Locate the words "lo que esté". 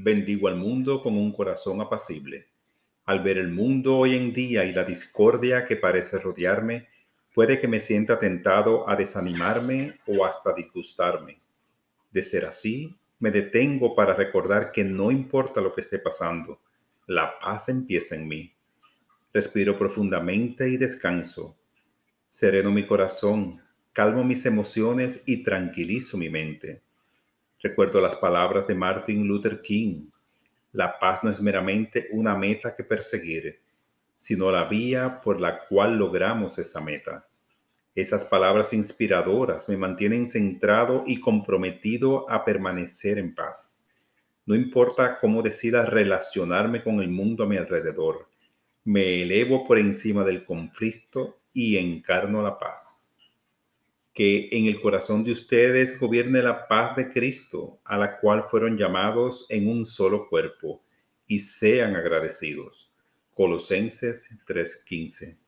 15.60-15.98